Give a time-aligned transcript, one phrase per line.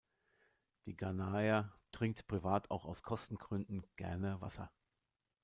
[0.87, 4.71] Der Ghanaer trinkt privat auch aus Kostengründen gerne Wasser.